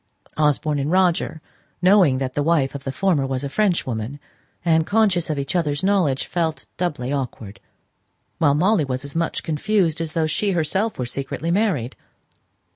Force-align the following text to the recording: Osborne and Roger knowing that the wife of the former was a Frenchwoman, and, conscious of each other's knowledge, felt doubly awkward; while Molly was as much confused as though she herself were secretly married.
Osborne 0.35 0.79
and 0.79 0.89
Roger 0.91 1.43
knowing 1.79 2.17
that 2.17 2.33
the 2.33 2.41
wife 2.41 2.73
of 2.73 2.85
the 2.85 2.91
former 2.91 3.27
was 3.27 3.43
a 3.43 3.49
Frenchwoman, 3.49 4.19
and, 4.65 4.87
conscious 4.87 5.29
of 5.29 5.37
each 5.37 5.55
other's 5.55 5.83
knowledge, 5.83 6.25
felt 6.25 6.65
doubly 6.75 7.13
awkward; 7.13 7.59
while 8.39 8.55
Molly 8.55 8.83
was 8.83 9.05
as 9.05 9.13
much 9.15 9.43
confused 9.43 10.01
as 10.01 10.13
though 10.13 10.25
she 10.25 10.53
herself 10.53 10.97
were 10.97 11.05
secretly 11.05 11.51
married. 11.51 11.95